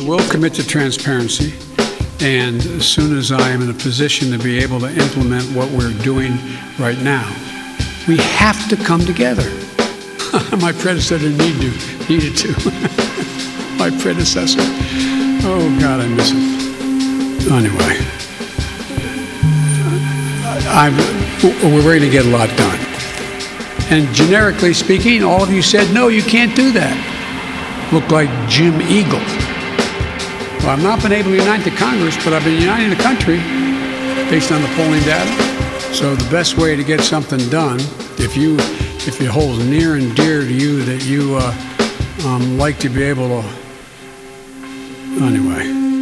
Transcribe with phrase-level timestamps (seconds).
[0.00, 1.52] I will commit to transparency,
[2.24, 5.70] and as soon as I am in a position to be able to implement what
[5.72, 6.38] we're doing
[6.78, 7.28] right now,
[8.08, 9.42] we have to come together.
[10.58, 12.48] My predecessor need to, needed to.
[13.76, 14.60] My predecessor.
[15.44, 17.52] Oh, God, I miss him.
[17.52, 18.00] Anyway,
[20.70, 20.96] I'm,
[21.74, 22.78] we're ready to get a lot done.
[23.90, 27.90] And generically speaking, all of you said, no, you can't do that.
[27.92, 29.39] Look like Jim Eagle.
[30.60, 33.38] Well, I've not been able to unite the Congress, but I've been uniting the country
[34.28, 35.30] based on the polling data.
[35.94, 37.80] So the best way to get something done,
[38.18, 38.56] if you
[39.08, 43.02] if it holds near and dear to you that you uh, um, like to be
[43.02, 43.48] able to,
[45.24, 45.99] anyway.